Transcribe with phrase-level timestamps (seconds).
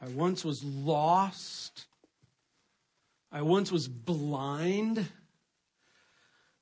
[0.00, 1.86] I once was lost.
[3.32, 5.06] I once was blind.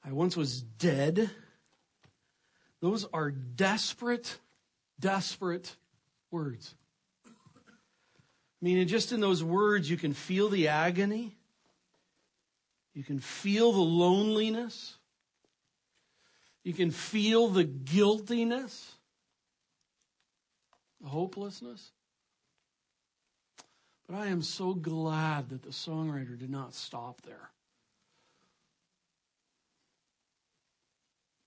[0.04, 1.30] I once was dead.
[2.80, 4.38] Those are desperate,
[4.98, 5.76] desperate
[6.30, 6.74] words.
[7.26, 7.30] I
[8.64, 11.36] mean, just in those words, you can feel the agony.
[12.94, 14.96] You can feel the loneliness.
[16.64, 18.94] You can feel the guiltiness,
[21.00, 21.90] the hopelessness.
[24.12, 27.48] But I am so glad that the songwriter did not stop there.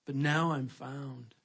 [0.04, 1.36] But now I'm found.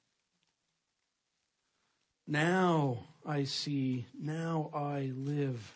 [2.26, 4.06] Now I see.
[4.20, 5.72] Now I live.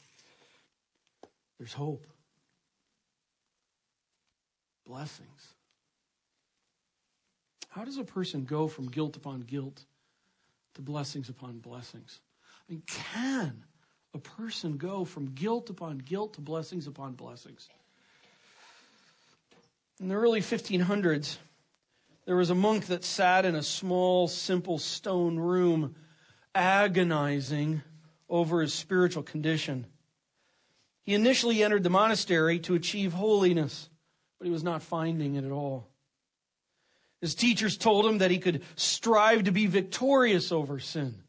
[1.59, 2.09] There's hope.
[4.85, 5.55] Blessings.
[7.69, 9.85] How does a person go from guilt upon guilt
[10.75, 12.19] to blessings upon blessings?
[12.69, 13.63] I mean, can
[14.17, 17.69] a person go from guilt upon guilt to blessings upon blessings?
[20.01, 21.37] In the early 1500s,
[22.25, 25.95] there was a monk that sat in a small, simple stone room,
[26.55, 27.83] agonizing
[28.29, 29.87] over his spiritual condition.
[31.05, 33.91] He initially entered the monastery to achieve holiness,
[34.39, 35.89] but he was not finding it at all.
[37.21, 41.23] His teachers told him that he could strive to be victorious over sin.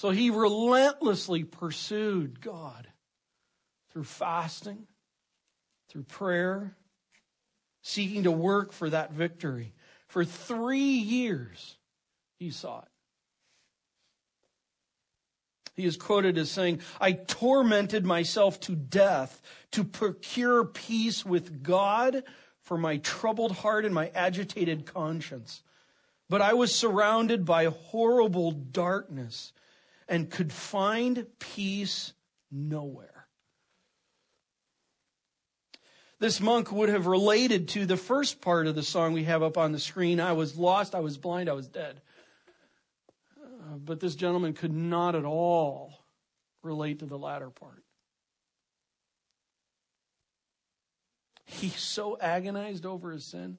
[0.00, 2.88] So he relentlessly pursued God
[3.90, 4.86] through fasting,
[5.90, 6.74] through prayer,
[7.82, 9.74] seeking to work for that victory.
[10.08, 11.76] For three years,
[12.38, 12.88] he sought.
[15.76, 22.22] He is quoted as saying, I tormented myself to death to procure peace with God
[22.62, 25.62] for my troubled heart and my agitated conscience.
[26.30, 29.52] But I was surrounded by horrible darkness
[30.10, 32.12] and could find peace
[32.50, 33.28] nowhere.
[36.18, 39.56] This monk would have related to the first part of the song we have up
[39.56, 42.02] on the screen I was lost, I was blind, I was dead.
[43.40, 46.04] Uh, but this gentleman could not at all
[46.62, 47.84] relate to the latter part.
[51.46, 53.58] He so agonized over his sin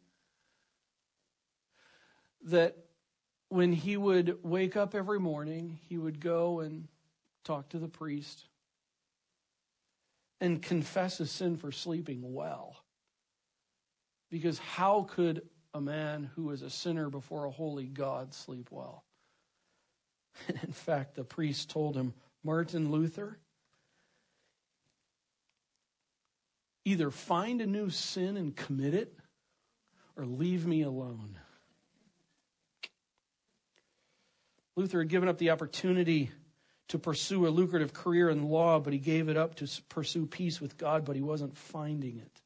[2.44, 2.78] that
[3.51, 6.88] when he would wake up every morning, he would go and
[7.44, 8.45] talk to the priest
[10.39, 12.78] and confess his sin for sleeping well.
[14.29, 15.41] Because how could
[15.73, 19.03] a man who is a sinner before a holy God sleep well?
[20.47, 22.13] In fact, the priest told him,
[22.45, 23.38] Martin Luther,
[26.85, 29.13] either find a new sin and commit it,
[30.16, 31.38] or leave me alone.
[34.75, 36.31] Luther had given up the opportunity
[36.89, 40.59] to pursue a lucrative career in law, but he gave it up to pursue peace
[40.59, 42.41] with God, but he wasn't finding it.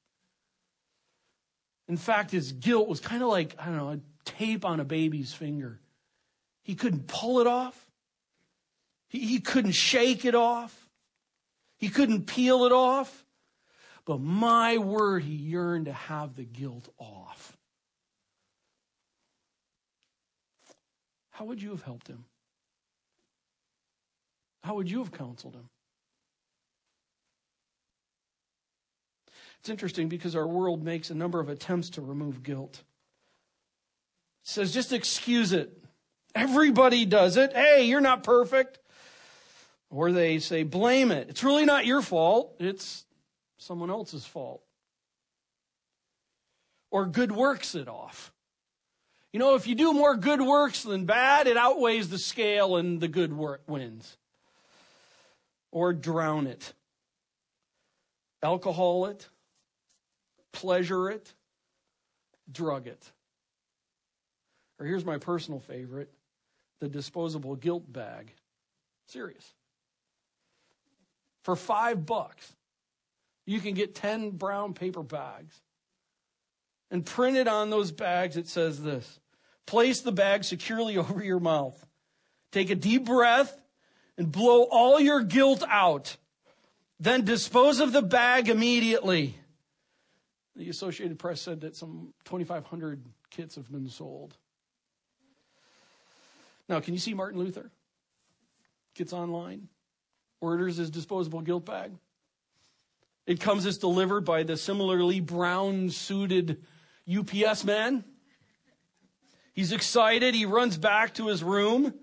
[1.88, 4.86] In fact, his guilt was kind of like, I don't know, a tape on a
[4.86, 5.80] baby's finger.
[6.64, 7.80] He couldn't pull it off.
[9.08, 10.90] He, he couldn't shake it off.
[11.78, 13.24] He couldn't peel it off.
[14.06, 17.58] But my word, he yearned to have the guilt off.
[21.36, 22.24] How would you have helped him?
[24.64, 25.68] How would you have counseled him?
[29.60, 32.84] It's interesting because our world makes a number of attempts to remove guilt.
[34.44, 35.78] It says, just excuse it.
[36.34, 37.52] Everybody does it.
[37.52, 38.80] Hey, you're not perfect.
[39.90, 41.28] Or they say, blame it.
[41.30, 43.06] It's really not your fault, it's
[43.58, 44.62] someone else's fault.
[46.92, 48.32] Or good works it off.
[49.36, 53.02] You know, if you do more good works than bad, it outweighs the scale and
[53.02, 54.16] the good work wins
[55.72, 56.72] or drown it.
[58.42, 59.28] Alcohol it,
[60.54, 61.34] pleasure it,
[62.50, 63.12] drug it.
[64.80, 66.14] Or here's my personal favorite
[66.80, 68.32] the disposable guilt bag.
[69.10, 69.54] Serious.
[71.44, 72.56] For five bucks,
[73.46, 75.60] you can get 10 brown paper bags.
[76.90, 79.20] And printed on those bags, it says this
[79.66, 81.86] Place the bag securely over your mouth.
[82.52, 83.60] Take a deep breath
[84.18, 86.18] and blow all your guilt out.
[87.00, 89.38] Then dispose of the bag immediately.
[90.56, 94.38] The Associated Press said that some 2,500 kits have been sold.
[96.70, 97.72] Now, can you see Martin Luther?
[98.96, 99.68] Gets online,
[100.40, 101.92] orders his disposable guilt bag.
[103.28, 106.64] It comes as delivered by the similarly brown suited
[107.14, 108.06] UPS man.
[109.56, 110.36] He's excited.
[110.36, 111.94] He runs back to his room.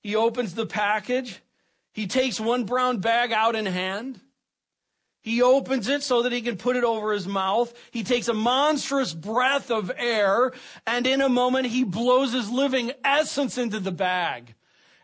[0.00, 1.40] He opens the package.
[1.92, 4.20] He takes one brown bag out in hand.
[5.20, 7.72] He opens it so that he can put it over his mouth.
[7.90, 10.52] He takes a monstrous breath of air,
[10.86, 14.54] and in a moment he blows his living essence into the bag.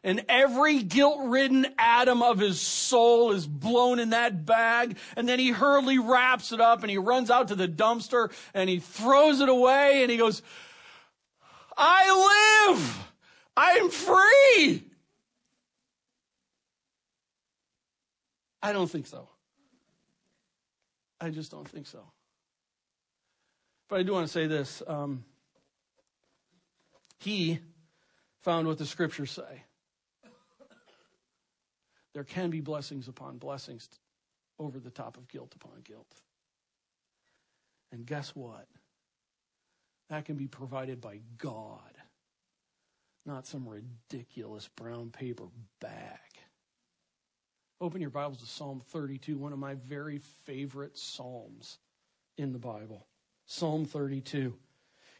[0.04, 4.96] And every guilt-ridden atom of his soul is blown in that bag.
[5.16, 8.70] And then he hurriedly wraps it up and he runs out to the dumpster and
[8.70, 10.40] he throws it away and he goes,
[11.78, 13.08] I live!
[13.56, 14.82] I'm free!
[18.60, 19.28] I don't think so.
[21.20, 22.00] I just don't think so.
[23.88, 24.82] But I do want to say this.
[24.86, 25.24] Um,
[27.18, 27.60] he
[28.42, 29.62] found what the scriptures say.
[32.14, 33.88] There can be blessings upon blessings
[34.58, 36.22] over the top of guilt upon guilt.
[37.92, 38.66] And guess what?
[40.10, 41.94] That can be provided by God,
[43.26, 45.44] not some ridiculous brown paper
[45.80, 46.18] bag.
[47.80, 51.78] Open your Bibles to Psalm 32, one of my very favorite Psalms
[52.36, 53.06] in the Bible.
[53.46, 54.54] Psalm 32.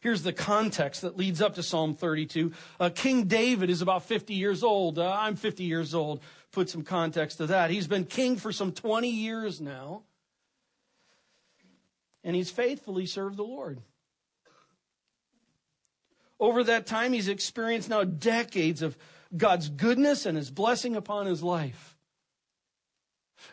[0.00, 2.52] Here's the context that leads up to Psalm 32.
[2.80, 4.98] Uh, King David is about 50 years old.
[4.98, 6.20] Uh, I'm 50 years old.
[6.52, 7.70] Put some context to that.
[7.70, 10.02] He's been king for some 20 years now.
[12.24, 13.80] And he's faithfully served the Lord.
[16.40, 18.96] Over that time, he's experienced now decades of
[19.36, 21.96] God's goodness and his blessing upon his life.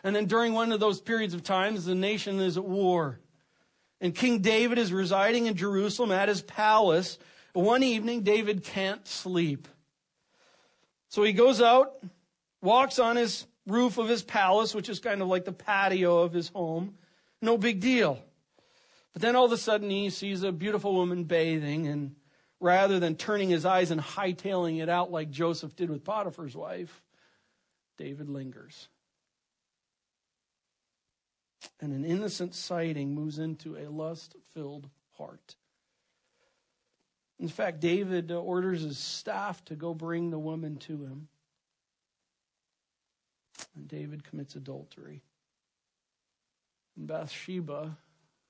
[0.02, 3.20] And then during one of those periods of times, the nation is at war.
[4.00, 7.18] And King David is residing in Jerusalem at his palace.
[7.52, 9.68] One evening, David can't sleep.
[11.08, 11.94] So he goes out,
[12.60, 16.32] walks on his roof of his palace, which is kind of like the patio of
[16.32, 16.96] his home.
[17.40, 18.22] No big deal.
[19.12, 22.16] But then all of a sudden he sees a beautiful woman bathing, and
[22.60, 27.02] rather than turning his eyes and hightailing it out like Joseph did with Potiphar's wife,
[27.98, 28.88] David lingers
[31.80, 35.56] and an innocent sighting moves into a lust filled heart.
[37.38, 41.28] In fact, David orders his staff to go bring the woman to him.
[43.74, 45.22] And David commits adultery.
[46.96, 47.98] And Bathsheba,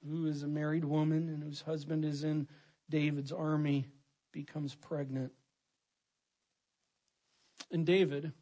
[0.09, 2.47] who is a married woman and whose husband is in
[2.89, 3.87] David's army,
[4.37, 5.33] becomes pregnant.
[7.73, 8.33] And David,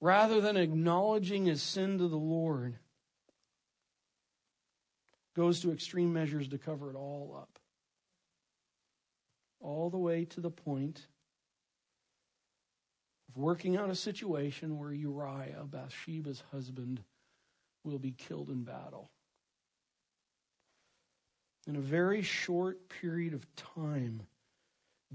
[0.00, 2.76] rather than acknowledging his sin to the Lord,
[5.36, 7.60] goes to extreme measures to cover it all up.
[9.60, 11.06] All the way to the point
[13.28, 17.00] of working out a situation where Uriah, Bathsheba's husband,
[17.84, 19.08] will be killed in battle.
[21.68, 24.22] In a very short period of time,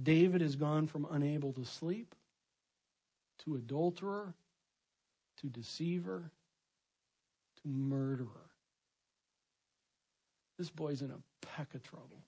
[0.02, 2.16] David has gone from unable to sleep
[3.40, 4.34] to adulterer
[5.42, 6.32] to deceiver
[7.62, 8.50] to murderer.
[10.58, 12.24] This boy's in a peck of trouble.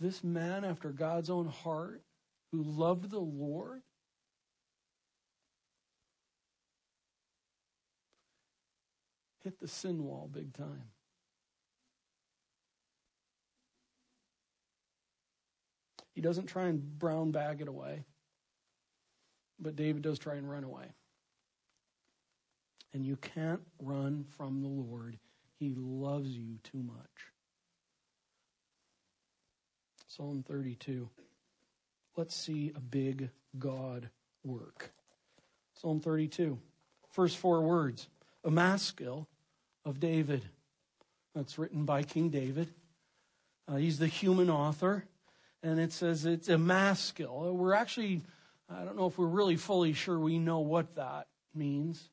[0.00, 2.02] This man, after God's own heart,
[2.50, 3.82] who loved the Lord,
[9.44, 10.90] hit the sin wall big time.
[16.14, 18.04] He doesn't try and brown bag it away,
[19.58, 20.84] but David does try and run away.
[22.92, 25.18] And you can't run from the Lord.
[25.58, 27.32] He loves you too much.
[30.06, 31.08] Psalm 32.
[32.16, 34.10] Let's see a big God
[34.44, 34.92] work.
[35.74, 36.58] Psalm 32.
[37.12, 38.08] First four words.
[38.44, 39.26] A maskil
[39.86, 40.42] of David.
[41.34, 42.68] That's written by King David.
[43.66, 45.06] Uh, he's the human author.
[45.62, 47.54] And it says it's a maskil.
[47.54, 48.22] We're actually,
[48.68, 52.10] I don't know if we're really fully sure we know what that means.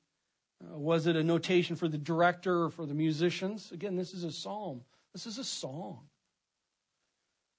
[0.63, 3.71] Uh, was it a notation for the director or for the musicians?
[3.71, 4.81] Again, this is a psalm.
[5.13, 6.01] This is a song.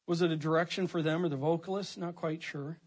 [0.06, 1.96] Was it a direction for them or the vocalists?
[1.96, 2.78] Not quite sure.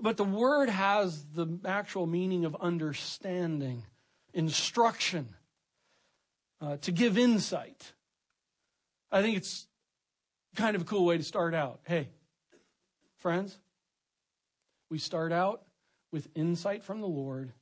[0.00, 3.84] But the word has the actual meaning of understanding,
[4.34, 5.34] instruction,
[6.60, 7.92] uh, to give insight.
[9.10, 9.67] I think it's
[10.58, 11.78] kind of a cool way to start out.
[11.86, 12.08] Hey,
[13.18, 13.56] friends,
[14.90, 15.62] we start out
[16.10, 17.52] with insight from the Lord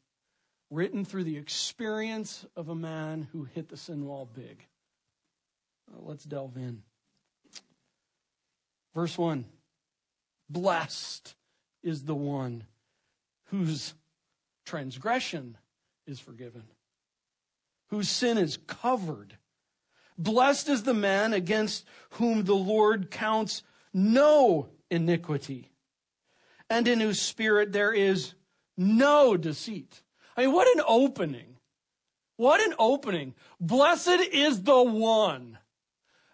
[0.70, 4.64] written through the experience of a man who hit the sin wall big.
[5.94, 6.82] Let's delve in.
[8.94, 9.44] Verse 1
[10.48, 11.34] Blessed
[11.82, 12.64] is the one
[13.50, 13.92] whose
[14.64, 15.58] transgression
[16.06, 16.64] is forgiven,
[17.88, 19.36] whose sin is covered.
[20.18, 25.70] Blessed is the man against whom the Lord counts no iniquity.
[26.68, 28.34] and in whose spirit there is
[28.76, 30.02] no deceit.
[30.36, 31.56] I mean, what an opening.
[32.36, 33.34] What an opening.
[33.60, 35.58] Blessed is the one.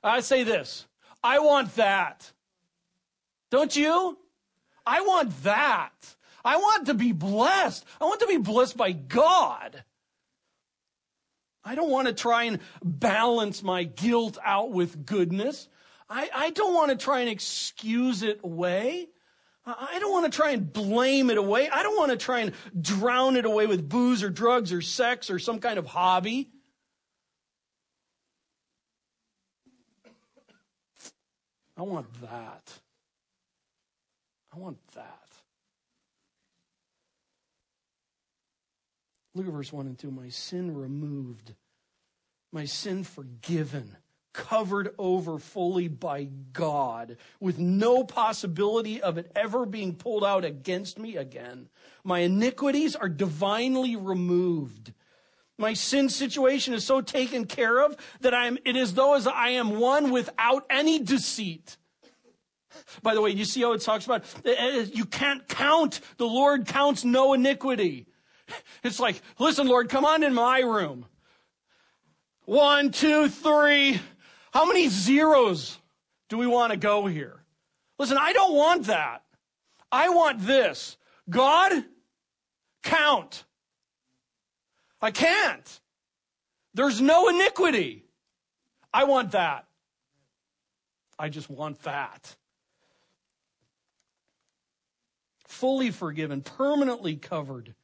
[0.02, 0.86] I say this.
[1.22, 2.32] I want that.
[3.50, 4.18] Don't you?
[4.86, 6.16] I want that.
[6.44, 7.84] I want to be blessed.
[8.00, 9.84] I want to be blessed by God.
[11.64, 15.68] I don't want to try and balance my guilt out with goodness.
[16.10, 19.08] I, I don't want to try and excuse it away.
[19.64, 21.68] I don't want to try and blame it away.
[21.68, 25.30] I don't want to try and drown it away with booze or drugs or sex
[25.30, 26.50] or some kind of hobby.
[31.76, 32.72] I want that.
[34.54, 35.11] I want that.
[39.34, 40.10] Look at verse 1 and 2.
[40.10, 41.54] My sin removed,
[42.52, 43.96] my sin forgiven,
[44.32, 50.98] covered over fully by God, with no possibility of it ever being pulled out against
[50.98, 51.68] me again.
[52.04, 54.92] My iniquities are divinely removed.
[55.58, 59.14] My sin situation is so taken care of that I am, it is as though
[59.14, 61.76] as I am one without any deceit.
[63.02, 64.24] By the way, you see how it talks about
[64.94, 66.00] you can't count.
[66.16, 68.06] The Lord counts no iniquity.
[68.84, 71.06] It's like, listen, Lord, come on in my room.
[72.44, 74.00] One, two, three.
[74.52, 75.78] How many zeros
[76.28, 77.44] do we want to go here?
[77.98, 79.22] Listen, I don't want that.
[79.92, 80.96] I want this.
[81.30, 81.84] God,
[82.82, 83.44] count.
[85.00, 85.80] I can't.
[86.74, 88.04] There's no iniquity.
[88.92, 89.66] I want that.
[91.18, 92.36] I just want that.
[95.46, 97.74] Fully forgiven, permanently covered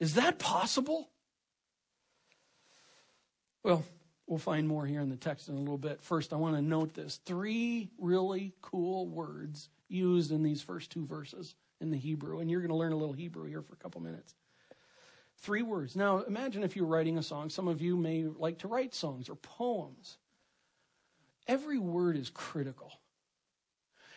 [0.00, 1.10] is that possible?
[3.62, 3.84] Well,
[4.26, 6.02] we'll find more here in the text in a little bit.
[6.02, 11.06] First, I want to note this three really cool words used in these first two
[11.06, 12.40] verses in the Hebrew.
[12.40, 14.34] And you're going to learn a little Hebrew here for a couple minutes.
[15.38, 15.96] Three words.
[15.96, 17.50] Now, imagine if you're writing a song.
[17.50, 20.18] Some of you may like to write songs or poems.
[21.46, 22.92] Every word is critical.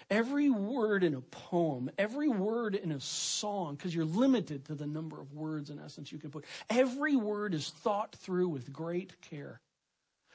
[0.10, 4.88] Every word in a poem, every word in a song, because you're limited to the
[4.88, 9.20] number of words in essence you can put, every word is thought through with great
[9.22, 9.60] care.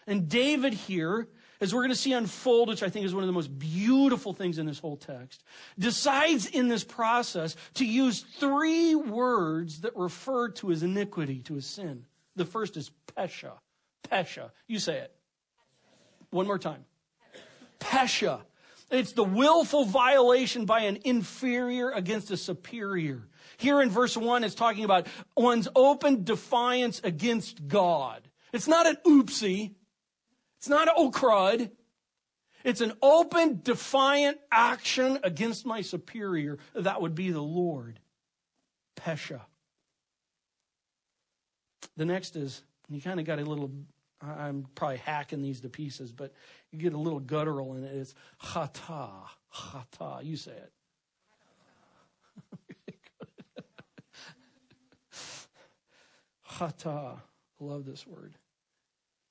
[0.06, 1.28] And David here,
[1.60, 4.32] as we're going to see unfold, which I think is one of the most beautiful
[4.32, 5.42] things in this whole text,
[5.78, 11.66] decides in this process to use three words that refer to his iniquity, to his
[11.66, 12.04] sin.
[12.36, 13.52] The first is pesha.
[14.04, 14.50] Pesha.
[14.66, 15.14] You say it.
[16.30, 16.84] One more time.
[17.78, 18.40] Pesha.
[18.92, 23.26] It's the willful violation by an inferior against a superior.
[23.56, 28.28] Here in verse 1, it's talking about one's open defiance against God.
[28.52, 29.74] It's not an oopsie.
[30.58, 31.70] It's not an oh crud.
[32.64, 36.58] It's an open, defiant action against my superior.
[36.74, 37.98] That would be the Lord.
[38.96, 39.40] Pesha.
[41.96, 43.72] The next is, you kind of got a little
[44.22, 46.32] I'm probably hacking these to pieces, but
[46.72, 47.94] you get a little guttural in it.
[47.94, 49.10] It's chata,
[49.54, 50.24] chata.
[50.24, 50.72] You say it.
[56.50, 57.20] chata.
[57.60, 58.34] Love this word.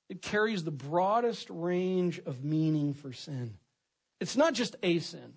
[0.08, 3.54] It carries the broadest range of meaning for sin.
[4.20, 5.34] It's not just a sin.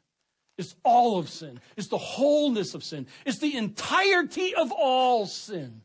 [0.58, 1.60] It's all of sin.
[1.76, 3.08] It's the wholeness of sin.
[3.26, 5.82] It's the entirety of all sin.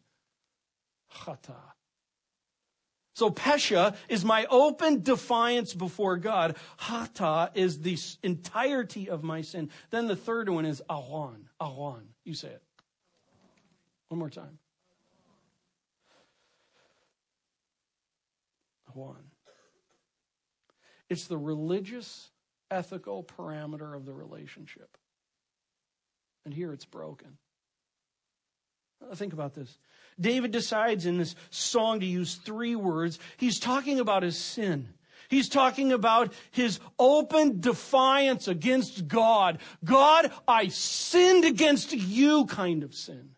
[1.12, 1.56] Chata.
[3.20, 6.56] So Pesha is my open defiance before God.
[6.78, 9.68] Hata is the entirety of my sin.
[9.90, 11.40] Then the third one is Awan.
[11.60, 12.00] Awan.
[12.24, 12.62] You say it.
[14.08, 14.58] One more time.
[18.96, 19.16] Awan.
[21.10, 22.30] It's the religious,
[22.70, 24.96] ethical parameter of the relationship.
[26.46, 27.36] And here it's broken.
[29.14, 29.78] Think about this.
[30.20, 33.18] David decides in this song to use three words.
[33.36, 34.90] He's talking about his sin.
[35.28, 39.58] He's talking about his open defiance against God.
[39.84, 43.30] God, I sinned against you kind of sin.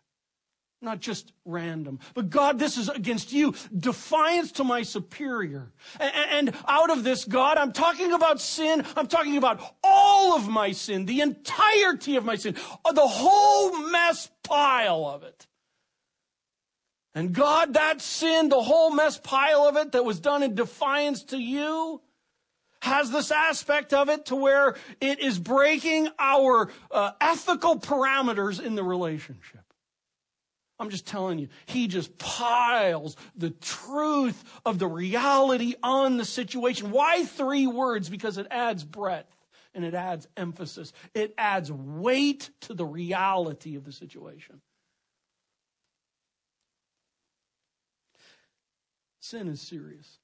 [0.81, 1.99] Not just random.
[2.13, 3.53] But God, this is against you.
[3.77, 5.71] Defiance to my superior.
[5.99, 8.83] And out of this, God, I'm talking about sin.
[8.97, 12.55] I'm talking about all of my sin, the entirety of my sin,
[12.91, 15.47] the whole mess pile of it.
[17.15, 21.23] And God, that sin, the whole mess pile of it that was done in defiance
[21.25, 22.01] to you,
[22.81, 28.75] has this aspect of it to where it is breaking our uh, ethical parameters in
[28.75, 29.61] the relationship.
[30.79, 36.91] I'm just telling you, he just piles the truth of the reality on the situation.
[36.91, 38.09] Why three words?
[38.09, 39.33] Because it adds breadth.
[39.73, 40.93] and it adds emphasis.
[41.13, 44.61] It adds weight to the reality of the situation.
[49.23, 50.19] Sin is serious.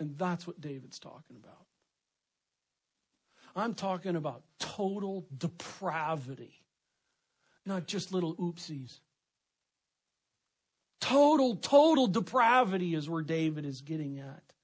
[0.00, 1.66] And that's what David's talking about.
[3.54, 6.62] I'm talking about total depravity,
[7.66, 9.00] not just little oopsies.
[11.02, 14.54] Total, total depravity is where David is getting at.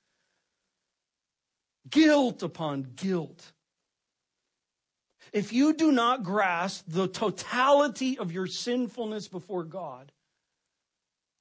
[1.91, 3.53] Guilt upon guilt.
[5.35, 10.13] If you do not grasp the totality of your sinfulness before God,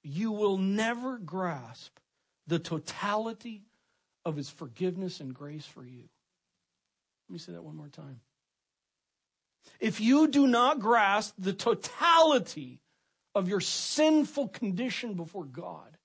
[0.07, 1.99] you will never grasp
[2.47, 3.63] the totality
[4.23, 6.03] of his forgiveness and grace for you.
[7.27, 8.21] Let me say that one more time.
[9.81, 12.79] If you do not grasp the totality
[13.35, 15.97] of your sinful condition before God,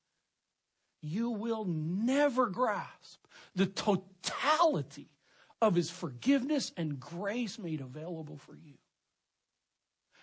[1.01, 5.11] you will never grasp the totality
[5.61, 8.75] of his forgiveness and grace made available for you.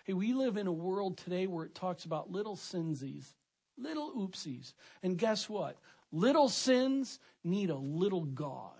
[0.04, 3.32] Hey, we live in a world today where it talks about little sinsies,
[3.78, 4.72] little oopsies.
[5.02, 5.76] And guess what?
[6.12, 8.72] Little sins need a little God.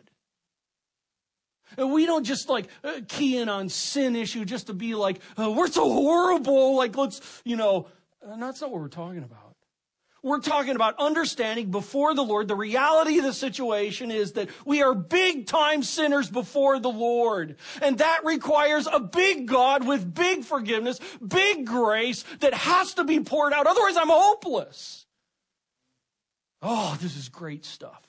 [1.77, 5.21] And we don't just like uh, key in on sin issue just to be like,
[5.39, 6.77] oh, we're so horrible.
[6.77, 7.87] Like, let's, you know,
[8.23, 9.50] and that's not what we're talking about.
[10.23, 12.47] We're talking about understanding before the Lord.
[12.49, 17.57] The reality of the situation is that we are big time sinners before the Lord.
[17.81, 23.21] And that requires a big God with big forgiveness, big grace that has to be
[23.21, 23.67] poured out.
[23.67, 25.07] Otherwise, I'm hopeless.
[26.63, 28.03] Oh, this is great stuff.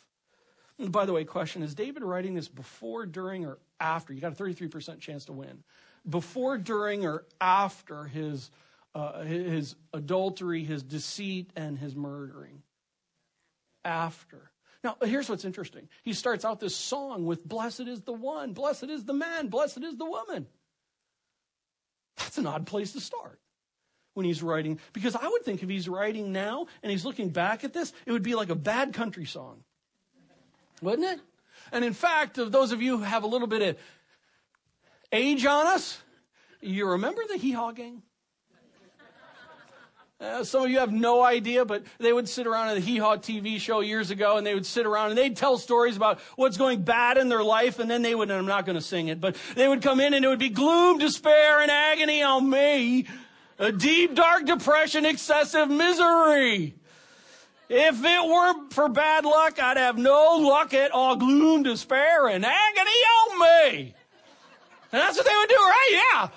[0.78, 4.14] And by the way, question is David writing this before, during, or after?
[4.14, 5.64] You got a 33% chance to win.
[6.10, 8.50] Before, during, or after his
[8.94, 12.62] uh, his adultery, his deceit, and his murdering.
[13.84, 14.52] After.
[14.84, 15.88] Now, here's what's interesting.
[16.04, 19.84] He starts out this song with Blessed is the one, blessed is the man, blessed
[19.84, 20.48] is the woman.
[22.18, 23.40] That's an odd place to start
[24.14, 27.64] when he's writing, because I would think if he's writing now and he's looking back
[27.64, 29.64] at this, it would be like a bad country song.
[30.82, 31.20] Wouldn't it?
[31.72, 33.78] And in fact, of those of you who have a little bit of
[35.12, 36.02] age on us,
[36.60, 38.02] you remember the Hee Haw Gang?
[40.22, 43.00] Uh, some of you have no idea, but they would sit around at the Hee
[43.00, 46.20] Haw TV show years ago and they would sit around and they'd tell stories about
[46.36, 48.84] what's going bad in their life and then they would, and I'm not going to
[48.84, 52.22] sing it, but they would come in and it would be gloom, despair, and agony
[52.22, 53.08] on me.
[53.58, 56.76] A deep, dark depression, excessive misery.
[57.68, 61.16] If it weren't for bad luck, I'd have no luck at all.
[61.16, 63.96] Gloom, despair, and agony on me.
[64.92, 65.90] And that's what they would do, right?
[65.92, 66.28] Yeah.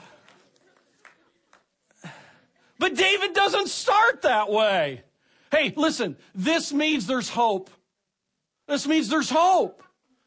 [2.84, 5.04] But David doesn't start that way.
[5.50, 7.70] Hey, listen, this means there's hope.
[8.68, 9.82] This means there's hope.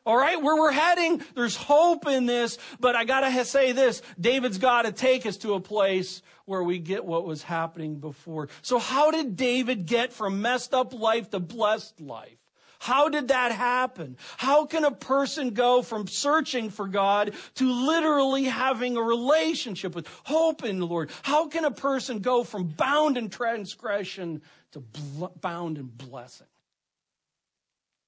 [0.07, 4.57] All right, where we're heading, there's hope in this, but I gotta say this, David's
[4.57, 8.49] gotta take us to a place where we get what was happening before.
[8.63, 12.39] So how did David get from messed up life to blessed life?
[12.79, 14.17] How did that happen?
[14.37, 20.07] How can a person go from searching for God to literally having a relationship with
[20.23, 21.11] hope in the Lord?
[21.23, 26.47] How can a person go from bound in transgression to bl- bound in blessing?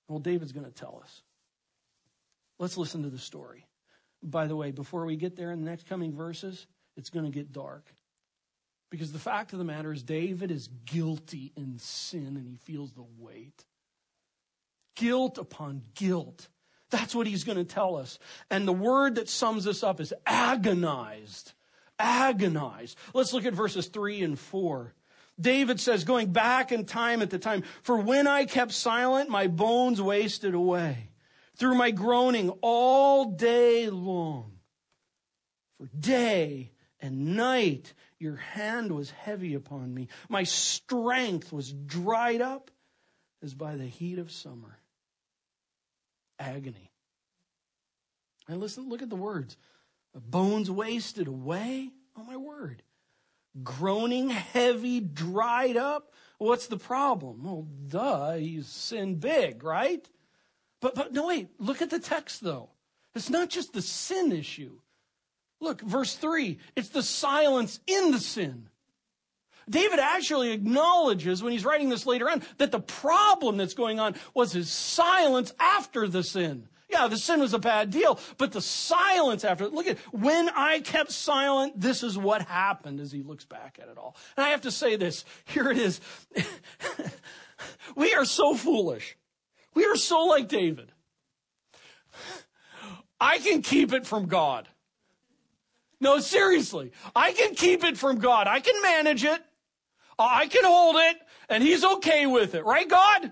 [0.08, 1.22] Well, David's going to tell us.
[2.58, 3.66] Let's listen to the story.
[4.22, 7.32] By the way, before we get there in the next coming verses, it's going to
[7.32, 7.86] get dark.
[8.90, 12.92] Because the fact of the matter is, David is guilty in sin and he feels
[12.92, 13.66] the weight
[15.00, 16.50] guilt upon guilt.
[16.90, 18.20] That's what he's going to tell us.
[18.50, 21.54] And the word that sums this up is agonized.
[21.98, 22.98] Agonized.
[23.14, 24.94] Let's look at verses three and four.
[25.40, 29.48] David says, going back in time at the time, for when I kept silent, my
[29.48, 31.12] bones wasted away
[31.56, 34.52] through my groaning all day long.
[35.78, 40.10] For day and night your hand was heavy upon me.
[40.28, 42.70] My strength was dried up
[43.42, 44.79] as by the heat of summer
[46.40, 46.92] agony.
[48.48, 49.58] And listen, look at the words.
[50.16, 51.90] Bones wasted away.
[52.18, 52.82] Oh, my word.
[53.64, 56.14] Groaning, heavy, dried up.
[56.38, 57.44] What's the problem?
[57.44, 60.08] Well, duh, he's sinned big, right?
[60.82, 62.70] But, but no, wait, look at the text though.
[63.16, 64.80] It's not just the sin issue.
[65.60, 68.70] Look, verse three, it's the silence in the sin.
[69.70, 74.16] David actually acknowledges when he's writing this later on that the problem that's going on
[74.34, 76.68] was his silence after the sin.
[76.90, 80.80] Yeah, the sin was a bad deal, but the silence after, look at, when I
[80.80, 84.16] kept silent, this is what happened as he looks back at it all.
[84.36, 86.02] And I have to say this, here it is.
[87.96, 89.16] we are so foolish.
[89.76, 90.92] We are so like David.
[93.22, 94.68] I can keep it from God.
[96.02, 96.92] No, seriously.
[97.16, 98.48] I can keep it from God.
[98.48, 99.44] I can manage it.
[100.20, 102.66] I can hold it and he's okay with it.
[102.66, 103.32] Right, God?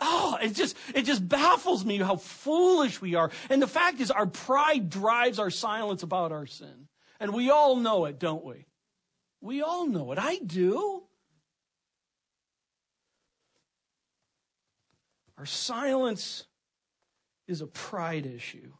[0.00, 3.30] Oh, it just, it just baffles me how foolish we are.
[3.50, 6.88] And the fact is our pride drives our silence about our sin.
[7.20, 8.66] And we all know it, don't we?
[9.40, 10.18] We all know it.
[10.18, 11.02] I do.
[15.36, 16.44] Our silence
[17.48, 18.72] is a pride issue.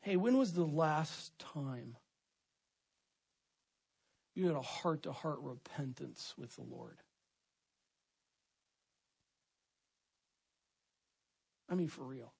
[0.00, 1.96] Hey, when was the last time
[4.34, 6.98] you had a heart to heart repentance with the Lord?
[11.68, 12.32] I mean, for real.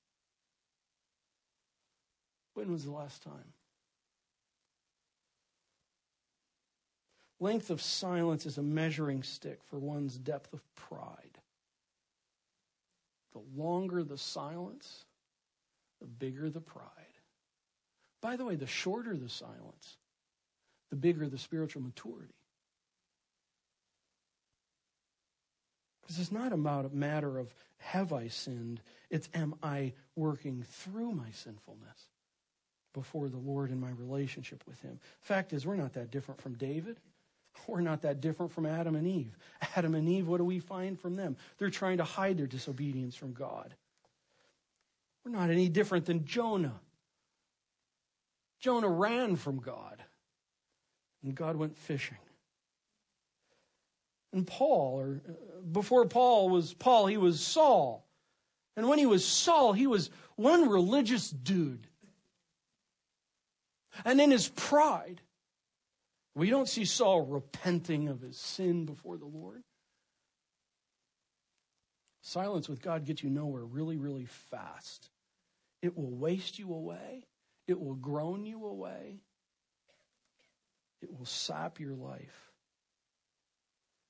[2.54, 3.52] When was the last time?
[7.40, 11.38] Length of silence is a measuring stick for one's depth of pride.
[13.32, 15.04] The longer the silence,
[16.00, 16.82] the bigger the pride.
[18.20, 19.98] By the way, the shorter the silence,
[20.94, 22.32] the bigger the spiritual maturity.
[26.00, 28.80] Because it's not about a matter of have I sinned,
[29.10, 32.10] it's am I working through my sinfulness
[32.92, 35.00] before the Lord in my relationship with Him.
[35.20, 36.96] Fact is, we're not that different from David.
[37.66, 39.36] We're not that different from Adam and Eve.
[39.76, 41.36] Adam and Eve, what do we find from them?
[41.58, 43.74] They're trying to hide their disobedience from God.
[45.24, 46.80] We're not any different than Jonah.
[48.60, 50.02] Jonah ran from God,
[51.24, 52.18] and God went fishing.
[54.32, 55.32] And Paul, or uh,
[55.72, 58.06] before Paul was Paul, he was Saul.
[58.76, 61.86] And when he was Saul, he was one religious dude.
[64.04, 65.20] And in his pride,
[66.34, 69.62] we don't see Saul repenting of his sin before the Lord.
[72.22, 75.10] Silence with God gets you nowhere really, really fast.
[75.80, 77.26] It will waste you away,
[77.68, 79.20] it will groan you away,
[81.04, 82.50] it will sap your life.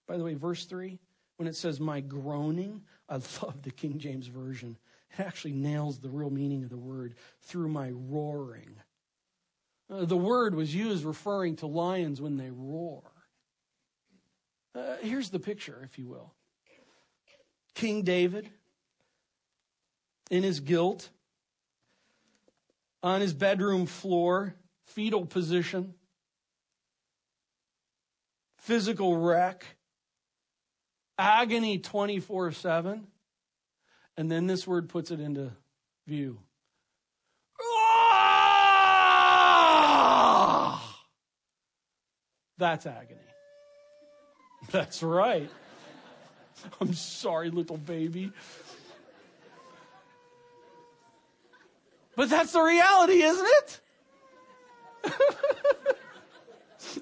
[0.06, 0.98] By the way, verse 3,
[1.36, 4.76] when it says, My groaning, I love the King James Version.
[5.10, 8.76] It actually nails the real meaning of the word through my roaring.
[9.90, 13.02] Uh, the word was used referring to lions when they roar.
[14.74, 16.32] Uh, here's the picture, if you will
[17.74, 18.48] King David,
[20.30, 21.10] in his guilt,
[23.02, 24.54] on his bedroom floor,
[24.84, 25.94] fetal position,
[28.64, 29.64] physical wreck,
[31.18, 33.06] agony 24 7.
[34.16, 35.52] And then this word puts it into
[36.06, 36.38] view
[42.56, 43.20] That's agony.
[44.70, 45.50] That's right.
[46.80, 48.32] I'm sorry, little baby.
[52.16, 53.80] But that's the reality, isn't it?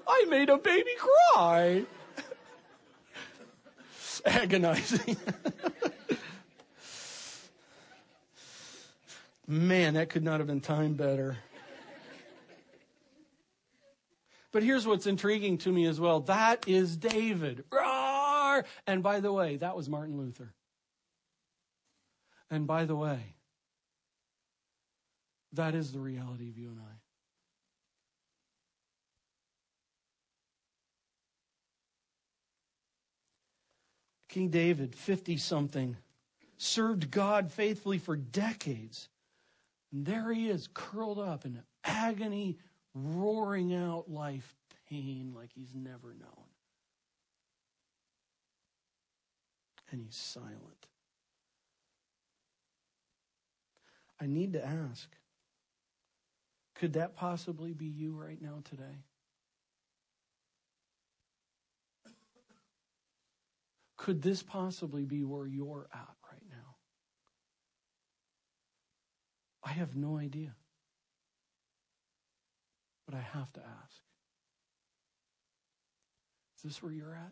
[0.07, 1.85] I made a baby cry.
[4.27, 5.17] Agonizing.
[9.47, 11.37] Man, that could not have been timed better.
[14.53, 16.21] But here's what's intriguing to me as well.
[16.21, 17.65] That is David.
[17.73, 18.65] Roar!
[18.87, 20.55] And by the way, that was Martin Luther.
[22.51, 23.35] And by the way,
[25.55, 27.02] that is the reality of you and I.
[34.33, 35.95] King David, 50 something,
[36.57, 39.11] served God faithfully for decades.
[39.93, 42.57] And there he is, curled up in agony
[42.95, 44.57] roaring out life
[44.89, 46.47] pain like he's never known.
[49.91, 50.87] And he's silent.
[54.19, 55.11] I need to ask
[56.77, 59.05] could that possibly be you right now today?
[64.03, 66.75] Could this possibly be where you're at right now?
[69.63, 70.57] I have no idea.
[73.07, 74.01] But I have to ask
[76.57, 77.31] Is this where you're at?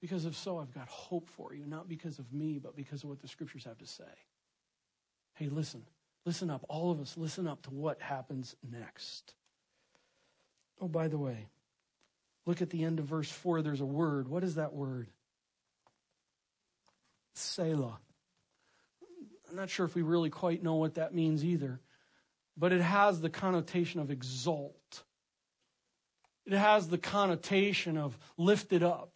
[0.00, 3.08] Because if so, I've got hope for you, not because of me, but because of
[3.08, 4.04] what the scriptures have to say.
[5.34, 5.82] Hey, listen,
[6.24, 6.64] listen up.
[6.68, 9.34] All of us, listen up to what happens next.
[10.80, 11.48] Oh, by the way,
[12.46, 13.62] look at the end of verse 4.
[13.62, 14.28] There's a word.
[14.28, 15.08] What is that word?
[17.34, 17.98] Selah.
[19.50, 21.80] I'm not sure if we really quite know what that means either
[22.56, 25.02] but it has the connotation of exalt.
[26.46, 29.10] It has the connotation of lifted up.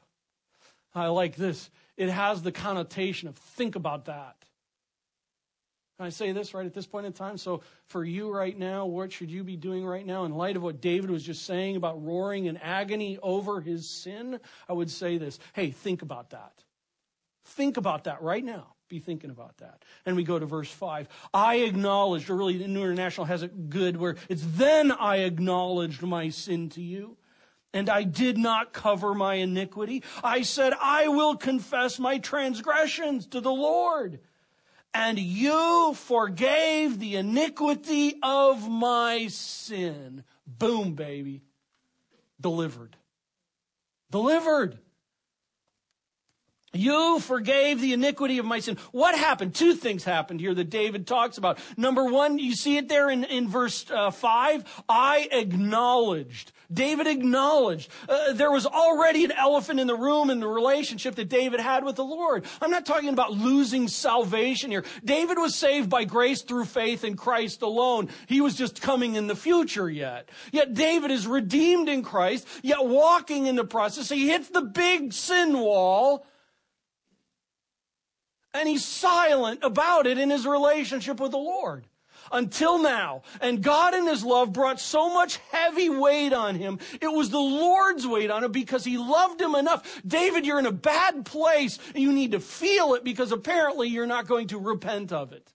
[0.95, 1.71] I like this.
[1.97, 4.37] it has the connotation of think about that.
[6.01, 7.39] I say this right at this point in time?
[7.39, 10.63] So, for you right now, what should you be doing right now in light of
[10.63, 14.39] what David was just saying about roaring in agony over his sin?
[14.69, 16.53] I would say this hey, think about that.
[17.45, 18.75] Think about that right now.
[18.89, 19.85] Be thinking about that.
[20.07, 21.09] And we go to verse 5.
[21.35, 26.03] I acknowledged, or really, the New International has it good, where it's then I acknowledged
[26.03, 27.17] my sin to you
[27.75, 30.03] and I did not cover my iniquity.
[30.25, 34.21] I said, I will confess my transgressions to the Lord
[34.95, 40.25] and you forgave the iniquity of my sin.
[40.47, 41.43] Boom, baby.
[42.41, 42.97] Delivered.
[44.11, 44.79] Delivered.
[46.73, 48.77] You forgave the iniquity of my sin.
[48.93, 49.55] What happened?
[49.55, 51.59] Two things happened here that David talks about.
[51.77, 54.85] Number one, you see it there in, in verse uh, 5.
[54.89, 56.53] I acknowledged.
[56.71, 57.91] David acknowledged.
[58.07, 61.83] Uh, there was already an elephant in the room in the relationship that David had
[61.83, 62.45] with the Lord.
[62.61, 64.85] I'm not talking about losing salvation here.
[65.03, 68.11] David was saved by grace through faith in Christ alone.
[68.27, 70.29] He was just coming in the future yet.
[70.53, 74.11] Yet David is redeemed in Christ, yet walking in the process.
[74.11, 76.27] He hits the big sin wall
[78.53, 81.87] and he's silent about it in his relationship with the Lord.
[82.33, 83.23] Until now.
[83.41, 86.79] And God in his love brought so much heavy weight on him.
[87.01, 90.01] It was the Lord's weight on him because he loved him enough.
[90.07, 94.27] David, you're in a bad place you need to feel it because apparently you're not
[94.27, 95.53] going to repent of it.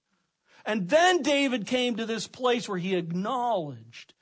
[0.65, 4.13] And then David came to this place where he acknowledged.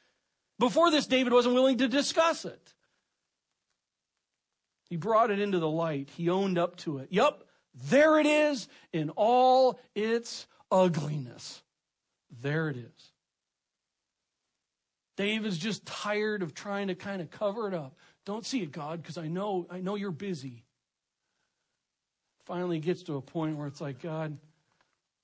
[0.58, 2.74] Before this, David wasn't willing to discuss it.
[4.90, 6.10] He brought it into the light.
[6.18, 7.08] He owned up to it.
[7.12, 11.62] Yup, there it is in all its ugliness.
[12.40, 13.12] There it is.
[15.18, 17.96] Dave is just tired of trying to kind of cover it up.
[18.26, 20.64] Don't see it, God, because I know I know you're busy.
[22.46, 24.38] Finally gets to a point where it's like, God,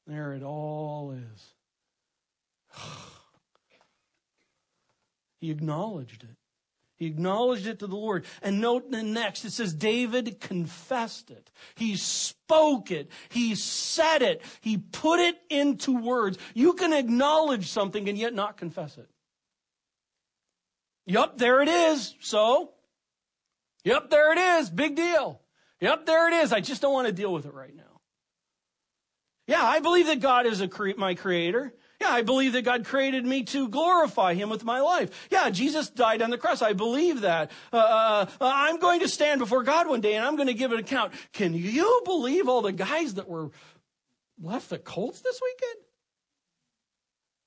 [0.06, 2.82] there it all is.
[5.40, 6.36] he acknowledged it.
[6.98, 8.26] He acknowledged it to the Lord.
[8.42, 11.52] And note the next, it says David confessed it.
[11.76, 13.12] He spoke it.
[13.30, 14.42] He said it.
[14.62, 16.40] He put it into words.
[16.56, 19.10] You can acknowledge something and yet not confess it.
[21.06, 22.16] Yup, there it is.
[22.20, 22.72] So?
[23.84, 24.70] Yep, there it is.
[24.70, 25.40] Big deal.
[25.80, 26.52] Yep, there it is.
[26.52, 27.84] I just don't want to deal with it right now.
[29.46, 31.74] Yeah, I believe that God is a cre- my creator.
[32.00, 35.28] Yeah, I believe that God created me to glorify Him with my life.
[35.32, 36.62] Yeah, Jesus died on the cross.
[36.62, 37.50] I believe that.
[37.74, 40.54] Uh, uh, uh, I'm going to stand before God one day and I'm going to
[40.54, 41.14] give an account.
[41.34, 43.50] Can you believe all the guys that were
[44.40, 45.86] left the Colts this weekend?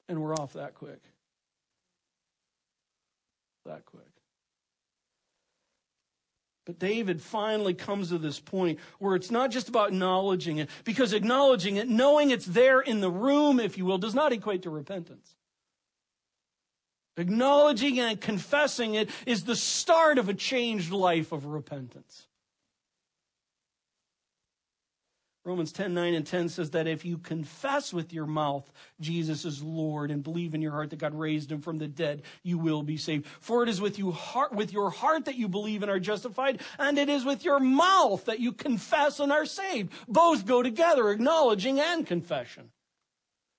[0.08, 1.00] And we're off that quick.
[3.66, 4.19] That quick.
[6.70, 11.12] But David finally comes to this point where it's not just about acknowledging it, because
[11.12, 14.70] acknowledging it, knowing it's there in the room, if you will, does not equate to
[14.70, 15.34] repentance.
[17.16, 22.28] Acknowledging and confessing it is the start of a changed life of repentance.
[25.50, 29.60] Romans 10 9 and 10 says that if you confess with your mouth Jesus is
[29.60, 32.84] Lord and believe in your heart that God raised him from the dead, you will
[32.84, 33.26] be saved.
[33.40, 36.60] For it is with, you heart, with your heart that you believe and are justified,
[36.78, 39.92] and it is with your mouth that you confess and are saved.
[40.06, 42.70] Both go together, acknowledging and confession.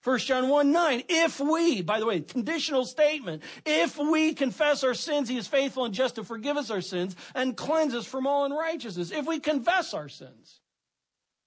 [0.06, 4.94] 1 John 1 9, if we, by the way, conditional statement, if we confess our
[4.94, 8.26] sins, he is faithful and just to forgive us our sins and cleanse us from
[8.26, 9.12] all unrighteousness.
[9.12, 10.61] If we confess our sins.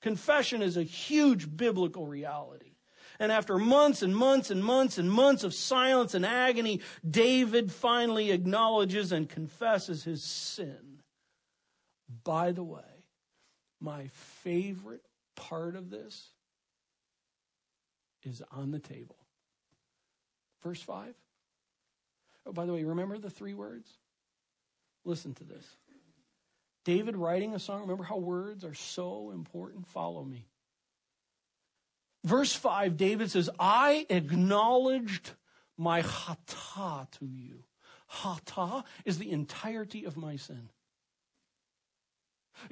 [0.05, 2.73] Confession is a huge biblical reality.
[3.19, 8.31] And after months and months and months and months of silence and agony, David finally
[8.31, 11.01] acknowledges and confesses his sin.
[12.23, 13.07] By the way,
[13.81, 14.09] my
[14.43, 16.33] favorite part of this
[18.25, 19.17] is on the table.
[20.63, 21.15] Verse 5.
[22.45, 23.89] Oh, by the way, remember the three words?
[25.07, 25.65] Listen to this.
[26.85, 29.87] David writing a song, remember how words are so important?
[29.89, 30.47] Follow me.
[32.25, 35.31] Verse 5, David says, I acknowledged
[35.77, 37.65] my hata to you.
[38.07, 40.69] Hata is the entirety of my sin.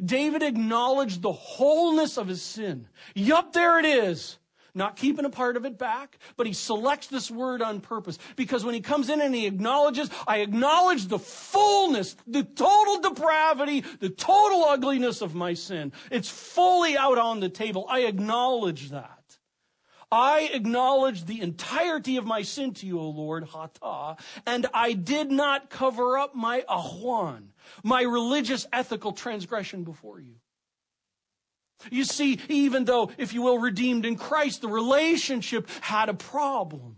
[0.03, 2.89] David acknowledged the wholeness of his sin.
[3.15, 4.39] Yup, there it is
[4.75, 8.65] not keeping a part of it back, but he selects this word on purpose because
[8.65, 14.09] when he comes in and he acknowledges, I acknowledge the fullness, the total depravity, the
[14.09, 15.93] total ugliness of my sin.
[16.11, 17.87] It's fully out on the table.
[17.89, 19.19] I acknowledge that.
[20.11, 25.31] I acknowledge the entirety of my sin to you, O Lord, hata, and I did
[25.31, 27.45] not cover up my ahwan,
[27.83, 30.35] my religious ethical transgression before you.
[31.91, 36.97] You see, even though, if you will, redeemed in Christ, the relationship had a problem.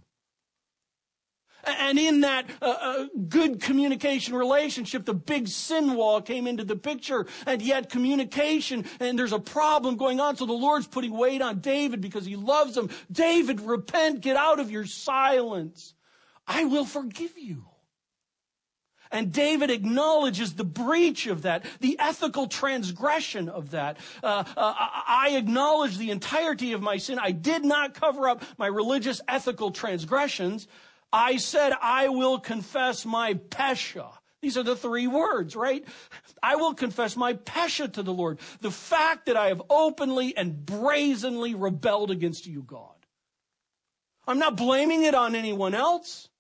[1.66, 6.76] And in that uh, uh, good communication relationship, the big sin wall came into the
[6.76, 7.26] picture.
[7.46, 10.36] And yet communication, and there's a problem going on.
[10.36, 12.90] So the Lord's putting weight on David because he loves him.
[13.10, 15.94] David, repent, get out of your silence.
[16.46, 17.64] I will forgive you.
[19.14, 23.96] And David acknowledges the breach of that, the ethical transgression of that.
[24.24, 27.20] Uh, uh, I acknowledge the entirety of my sin.
[27.20, 30.66] I did not cover up my religious ethical transgressions.
[31.12, 34.09] I said, I will confess my pesha.
[34.42, 35.85] These are the three words, right?
[36.42, 38.40] I will confess my pesha to the Lord.
[38.62, 42.90] The fact that I have openly and brazenly rebelled against you, God.
[44.27, 46.31] I'm not blaming it on anyone else.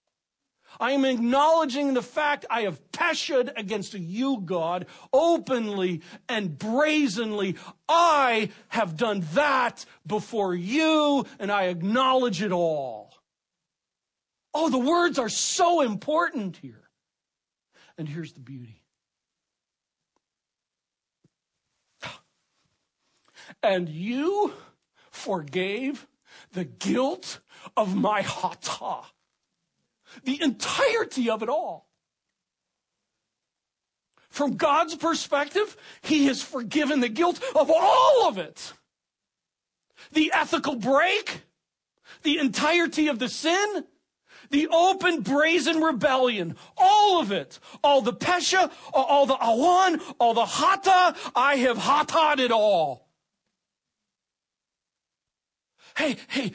[0.80, 7.56] I am acknowledging the fact I have peshed against you, God, openly and brazenly.
[7.88, 13.14] I have done that before you, and I acknowledge it all.
[14.52, 16.88] Oh, the words are so important here.
[17.98, 18.82] And here's the beauty.
[23.62, 24.54] And you
[25.10, 26.06] forgave
[26.52, 27.40] the guilt
[27.76, 29.06] of my hata.
[30.22, 31.88] The entirety of it all.
[34.30, 38.72] From God's perspective, He has forgiven the guilt of all of it.
[40.12, 41.42] The ethical break,
[42.22, 43.84] the entirety of the sin,
[44.50, 50.44] the open brazen rebellion, all of it, all the pesha, all the awan, all the
[50.44, 53.08] hata, I have hata'd it all.
[55.96, 56.52] Hey, hey,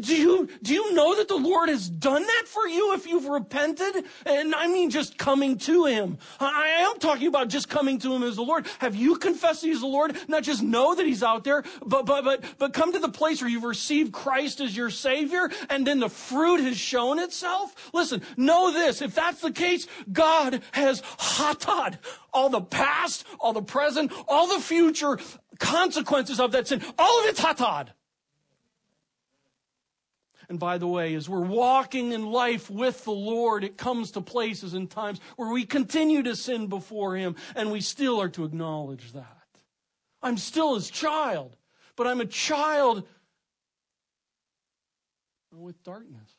[0.00, 3.26] do you, do you know that the Lord has done that for you if you've
[3.26, 4.04] repented?
[4.24, 6.18] And I mean just coming to Him.
[6.40, 8.66] I am talking about just coming to Him as the Lord.
[8.78, 10.16] Have you confessed He's the Lord?
[10.28, 13.40] Not just know that He's out there, but, but, but, but come to the place
[13.40, 17.90] where you've received Christ as your Savior and then the fruit has shown itself?
[17.92, 19.02] Listen, know this.
[19.02, 21.98] If that's the case, God has hatad
[22.32, 25.18] all the past, all the present, all the future
[25.58, 26.82] consequences of that sin.
[26.98, 27.88] All of it's hatad.
[30.52, 34.20] And by the way, as we're walking in life with the Lord, it comes to
[34.20, 38.44] places and times where we continue to sin before Him, and we still are to
[38.44, 39.46] acknowledge that.
[40.22, 41.56] I'm still His child,
[41.96, 43.08] but I'm a child
[45.50, 46.30] with darkness.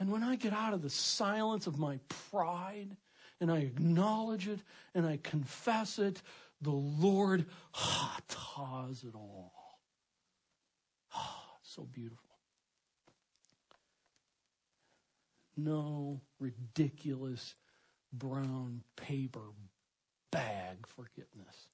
[0.00, 2.00] And when I get out of the silence of my
[2.32, 2.96] pride
[3.40, 4.58] and I acknowledge it
[4.96, 6.22] and I confess it,
[6.60, 9.61] the Lord hatas it all.
[11.74, 12.36] So beautiful.
[15.56, 17.54] No ridiculous
[18.12, 19.40] brown paper
[20.30, 21.68] bag forgiveness.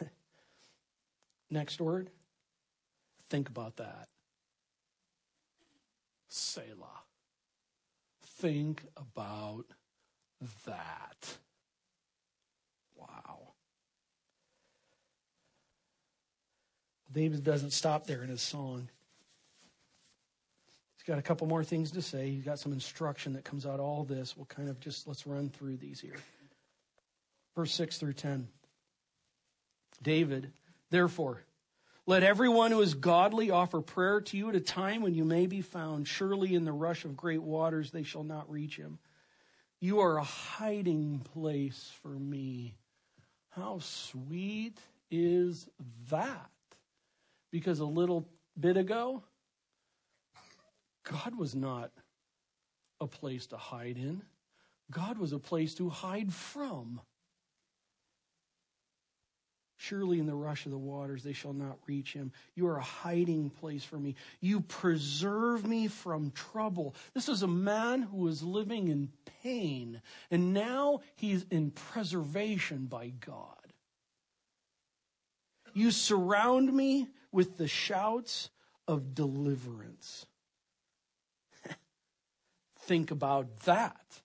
[1.50, 2.10] Next word.
[3.30, 4.08] Think about that.
[6.28, 7.04] Selah.
[8.24, 9.66] Think about
[10.66, 11.38] that.
[17.16, 18.90] David doesn't stop there in his song.
[20.96, 22.28] He's got a couple more things to say.
[22.28, 24.36] He's got some instruction that comes out of all this.
[24.36, 26.16] We'll kind of just let's run through these here.
[27.54, 28.48] Verse 6 through 10.
[30.02, 30.52] David,
[30.90, 31.42] therefore,
[32.04, 35.46] let everyone who is godly offer prayer to you at a time when you may
[35.46, 36.06] be found.
[36.06, 38.98] Surely in the rush of great waters they shall not reach him.
[39.80, 42.74] You are a hiding place for me.
[43.56, 44.78] How sweet
[45.10, 45.66] is
[46.10, 46.50] that?
[47.50, 48.28] Because a little
[48.60, 49.22] bit ago,
[51.04, 51.90] God was not
[53.00, 54.22] a place to hide in,
[54.90, 57.00] God was a place to hide from.
[59.78, 62.32] Surely in the rush of the waters they shall not reach him.
[62.54, 64.14] You are a hiding place for me.
[64.40, 66.94] You preserve me from trouble.
[67.14, 69.10] This is a man who was living in
[69.42, 73.72] pain, and now he's in preservation by God.
[75.74, 78.48] You surround me with the shouts
[78.88, 80.24] of deliverance.
[82.78, 84.22] Think about that.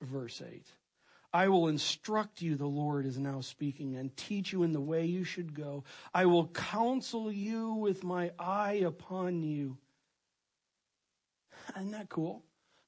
[0.00, 0.64] Verse 8.
[1.36, 5.04] I will instruct you, the Lord is now speaking, and teach you in the way
[5.04, 5.84] you should go.
[6.14, 9.76] I will counsel you with my eye upon you.
[11.76, 12.42] Isn't that cool?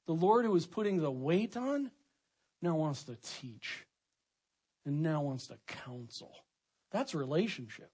[0.07, 1.91] The Lord who is putting the weight on
[2.59, 3.85] now wants to teach
[4.83, 6.33] and now wants to counsel.
[6.89, 7.91] That's relationship.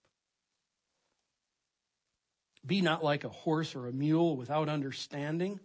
[2.65, 5.59] Be not like a horse or a mule without understanding,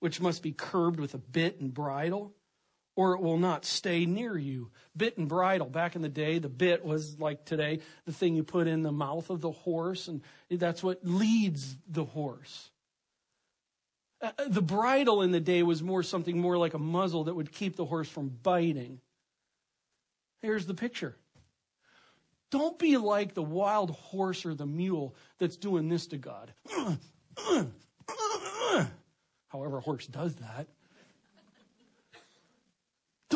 [0.00, 2.34] which must be curbed with a bit and bridle,
[2.98, 4.72] or it will not stay near you.
[4.96, 5.68] Bit and bridle.
[5.68, 8.90] Back in the day, the bit was like today, the thing you put in the
[8.90, 10.20] mouth of the horse, and
[10.50, 12.72] that's what leads the horse.
[14.20, 17.36] Uh, uh, the bridle in the day was more something more like a muzzle that
[17.36, 19.00] would keep the horse from biting.
[20.42, 21.14] Here's the picture.
[22.50, 26.52] Don't be like the wild horse or the mule that's doing this to God.
[29.46, 30.66] However, a horse does that.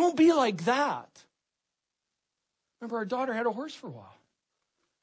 [0.02, 1.24] Don't be like that.
[2.80, 4.18] Remember, our daughter had a horse for a while.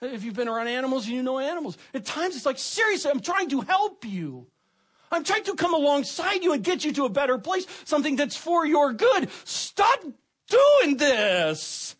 [0.01, 1.77] If you've been around animals, you know animals.
[1.93, 4.47] At times, it's like, seriously, I'm trying to help you.
[5.09, 8.35] I'm trying to come alongside you and get you to a better place, something that's
[8.35, 9.29] for your good.
[9.45, 10.01] Stop
[10.49, 11.95] doing this.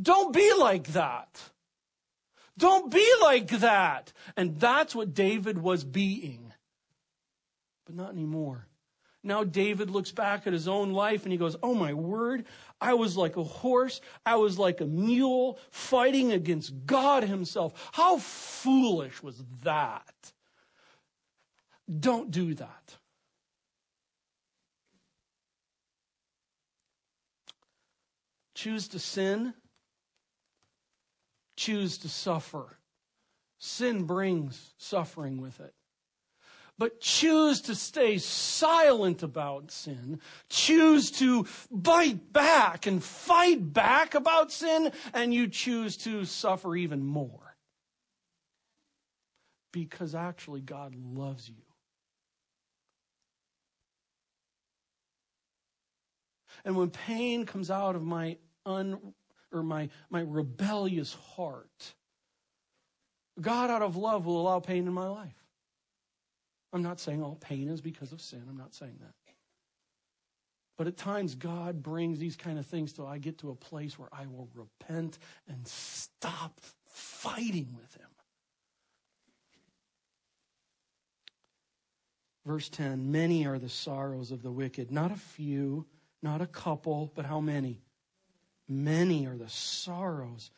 [0.00, 1.40] Don't be like that.
[2.58, 4.12] Don't be like that.
[4.36, 6.52] And that's what David was being.
[7.86, 8.67] But not anymore.
[9.22, 12.44] Now David looks back at his own life and he goes, Oh my word,
[12.80, 14.00] I was like a horse.
[14.24, 17.90] I was like a mule fighting against God himself.
[17.92, 20.32] How foolish was that?
[22.00, 22.96] Don't do that.
[28.54, 29.54] Choose to sin
[31.58, 32.78] choose to suffer.
[33.58, 35.74] Sin brings suffering with it.
[36.78, 40.20] But choose to stay silent about sin.
[40.48, 47.04] Choose to bite back and fight back about sin, and you choose to suffer even
[47.04, 47.56] more.
[49.72, 51.56] Because actually, God loves you.
[56.64, 59.14] And when pain comes out of my un,
[59.52, 61.94] or my, my rebellious heart.
[63.40, 65.34] God, out of love, will allow pain in my life.
[66.72, 68.42] I'm not saying all pain is because of sin.
[68.48, 69.14] I'm not saying that.
[70.76, 73.98] But at times, God brings these kind of things till I get to a place
[73.98, 78.06] where I will repent and stop fighting with Him.
[82.46, 85.84] Verse 10 Many are the sorrows of the wicked, not a few,
[86.22, 87.82] not a couple, but how many?
[88.68, 90.50] Many are the sorrows.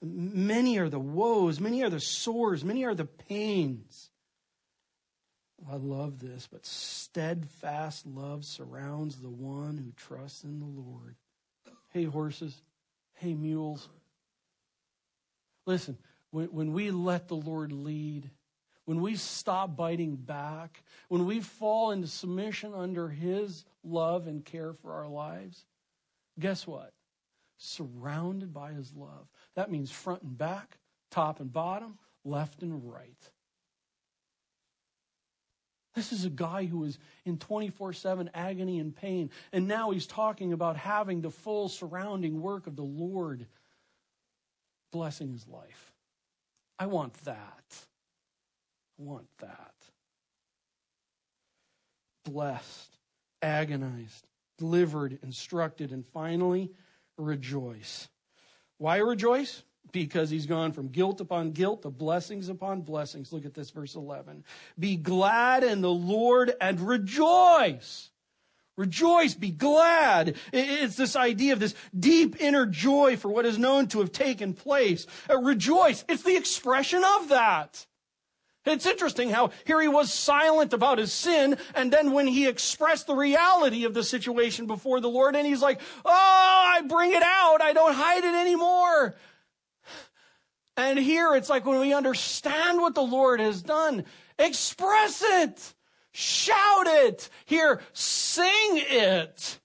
[0.00, 1.58] Many are the woes.
[1.58, 2.64] Many are the sores.
[2.64, 4.10] Many are the pains.
[5.70, 11.16] I love this, but steadfast love surrounds the one who trusts in the Lord.
[11.90, 12.60] Hey, horses.
[13.14, 13.88] Hey, mules.
[15.66, 15.96] Listen,
[16.30, 18.30] when, when we let the Lord lead,
[18.84, 24.74] when we stop biting back, when we fall into submission under His love and care
[24.74, 25.64] for our lives,
[26.38, 26.92] guess what?
[27.58, 29.28] surrounded by his love.
[29.54, 30.78] That means front and back,
[31.10, 33.30] top and bottom, left and right.
[35.96, 39.30] This is a guy who is in 24 7 agony and pain.
[39.50, 43.46] And now he's talking about having the full surrounding work of the Lord
[44.92, 45.92] blessing his life.
[46.78, 47.64] I want that.
[48.98, 49.74] I want that.
[52.26, 52.98] Blessed,
[53.40, 54.28] agonized,
[54.58, 56.72] delivered, instructed, and finally,
[57.16, 58.08] rejoice.
[58.76, 59.62] Why rejoice?
[59.92, 63.32] Because he's gone from guilt upon guilt to blessings upon blessings.
[63.32, 64.44] Look at this, verse 11.
[64.78, 68.10] Be glad in the Lord and rejoice.
[68.76, 70.36] Rejoice, be glad.
[70.52, 74.52] It's this idea of this deep inner joy for what is known to have taken
[74.52, 75.06] place.
[75.30, 76.04] Uh, rejoice.
[76.08, 77.86] It's the expression of that.
[78.66, 83.06] It's interesting how here he was silent about his sin, and then when he expressed
[83.06, 86.10] the reality of the situation before the Lord, and he's like, Oh,
[86.74, 87.62] I bring it out.
[87.62, 89.14] I don't hide it anymore.
[90.86, 94.04] And here it's like when we understand what the Lord has done,
[94.38, 95.74] express it,
[96.12, 99.58] shout it, here, sing it.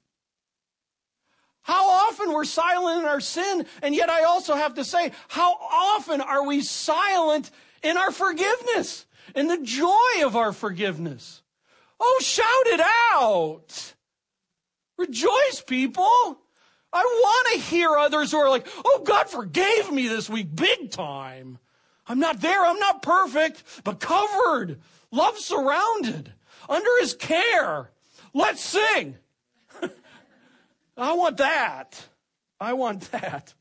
[1.61, 5.53] How often we're silent in our sin, and yet I also have to say, how
[5.53, 7.51] often are we silent
[7.83, 9.05] in our forgiveness,
[9.35, 11.43] in the joy of our forgiveness.
[11.99, 12.81] Oh, shout it
[13.13, 13.93] out.
[14.97, 16.39] Rejoice, people.
[16.93, 20.91] I want to hear others who are like, oh, God forgave me this week big
[20.91, 21.57] time.
[22.07, 22.65] I'm not there.
[22.65, 24.81] I'm not perfect, but covered,
[25.11, 26.33] love surrounded,
[26.67, 27.91] under his care.
[28.33, 29.17] Let's sing.
[30.97, 32.05] I want that.
[32.59, 33.53] I want that.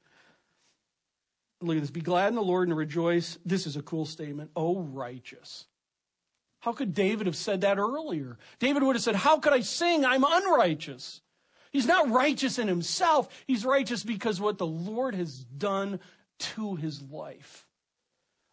[1.61, 1.91] Look at this.
[1.91, 3.39] Be glad in the Lord and rejoice.
[3.45, 4.51] This is a cool statement.
[4.57, 5.67] Oh, righteous.
[6.61, 8.39] How could David have said that earlier?
[8.59, 10.05] David would have said, How could I sing?
[10.05, 11.21] I'm unrighteous.
[11.71, 13.29] He's not righteous in himself.
[13.47, 16.01] He's righteous because what the Lord has done
[16.39, 17.67] to his life.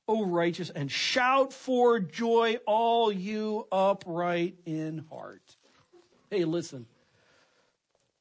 [0.08, 5.42] O righteous, and shout for joy, all you upright in heart.
[6.30, 6.86] Hey, listen.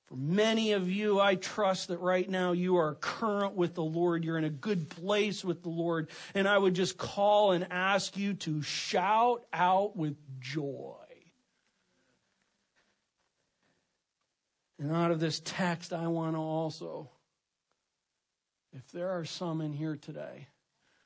[0.07, 4.25] For many of you, I trust that right now you are current with the Lord.
[4.25, 6.09] You're in a good place with the Lord.
[6.35, 10.96] And I would just call and ask you to shout out with joy.
[14.79, 17.11] And out of this text, I want to also,
[18.73, 20.49] if there are some in here today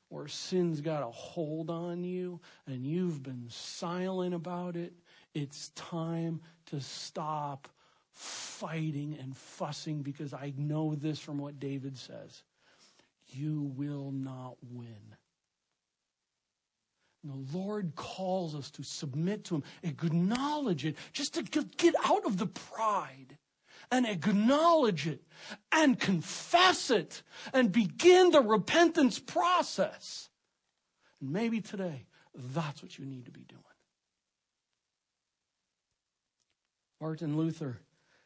[0.08, 4.92] where sin's got a hold on you and you've been silent about it,
[5.34, 7.68] it's time to stop
[8.10, 12.42] fighting and fussing because I know this from what David says.
[13.28, 15.14] You will not win.
[17.22, 22.24] And the Lord calls us to submit to Him, acknowledge it, just to get out
[22.24, 23.38] of the pride
[23.90, 25.22] and acknowledge it
[25.72, 27.22] and confess it
[27.52, 30.28] and begin the repentance process.
[31.20, 33.60] And maybe today, that's what you need to be doing.
[37.00, 37.80] Martin Luther,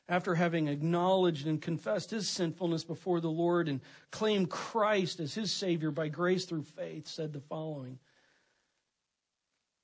[0.08, 5.50] after having acknowledged and confessed his sinfulness before the Lord and claimed Christ as his
[5.52, 7.98] Savior by grace through faith, said the following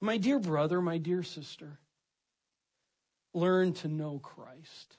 [0.00, 1.78] My dear brother, my dear sister,
[3.32, 4.98] learn to know Christ.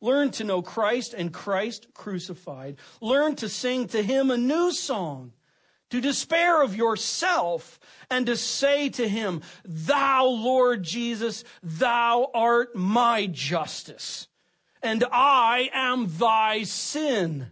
[0.00, 2.76] Learn to know Christ and Christ crucified.
[3.00, 5.32] Learn to sing to him a new song,
[5.90, 7.78] to despair of yourself
[8.10, 14.28] and to say to him, Thou, Lord Jesus, thou art my justice,
[14.82, 17.48] and I am thy sin.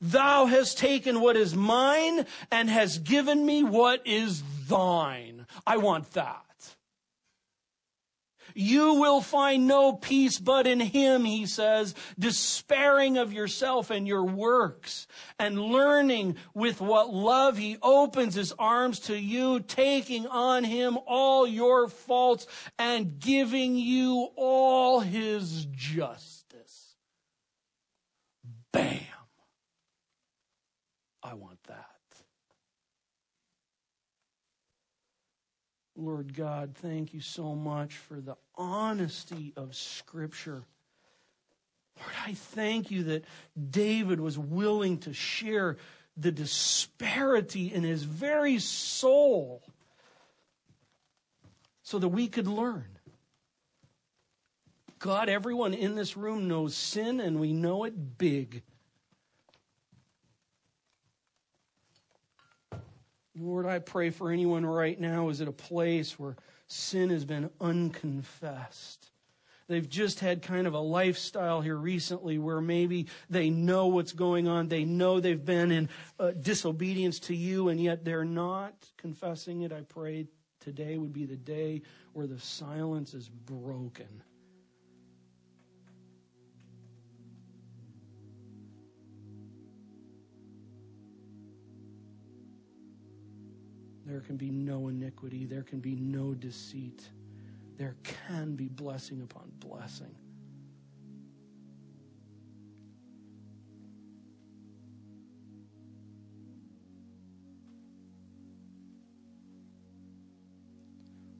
[0.00, 5.46] Thou hast taken what is mine and has given me what is thine.
[5.66, 6.45] I want that.
[8.54, 14.24] You will find no peace but in Him, he says, despairing of yourself and your
[14.24, 15.06] works
[15.38, 21.46] and learning with what love He opens His arms to you, taking on Him all
[21.46, 22.46] your faults
[22.78, 26.96] and giving you all His justice.
[28.72, 29.00] Bam!
[31.22, 31.96] I want that.
[35.96, 40.62] Lord God, thank you so much for the honesty of Scripture.
[41.98, 43.24] Lord, I thank you that
[43.70, 45.78] David was willing to share
[46.16, 49.62] the disparity in his very soul
[51.82, 52.98] so that we could learn.
[54.98, 58.62] God, everyone in this room knows sin and we know it big.
[63.38, 66.36] Lord, I pray for anyone right now is at a place where
[66.68, 69.10] sin has been unconfessed.
[69.68, 74.46] They've just had kind of a lifestyle here recently where maybe they know what's going
[74.46, 74.68] on.
[74.68, 75.88] They know they've been in
[76.20, 79.72] uh, disobedience to you, and yet they're not confessing it.
[79.72, 80.28] I pray
[80.60, 81.82] today would be the day
[82.12, 84.22] where the silence is broken.
[94.16, 95.44] There can be no iniquity.
[95.44, 97.06] There can be no deceit.
[97.76, 100.14] There can be blessing upon blessing.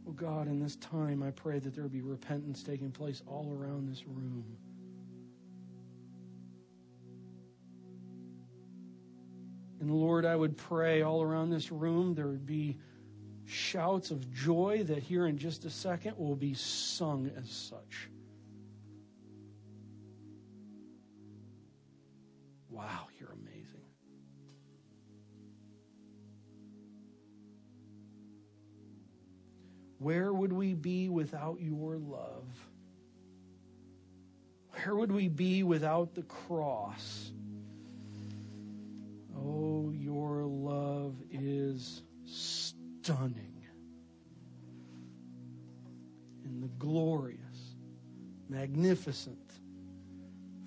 [0.07, 3.89] Oh God, in this time, I pray that there be repentance taking place all around
[3.89, 4.45] this room.
[9.87, 12.77] And Lord, I would pray all around this room there would be
[13.45, 18.09] shouts of joy that here in just a second will be sung as such.
[22.69, 23.85] Wow, you're amazing.
[30.01, 32.49] Where would we be without your love?
[34.71, 37.31] Where would we be without the cross?
[39.37, 43.65] Oh, your love is stunning.
[46.45, 47.77] In the glorious,
[48.49, 49.53] magnificent,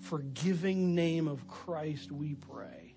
[0.02, 2.89] forgiving name of Christ, we pray.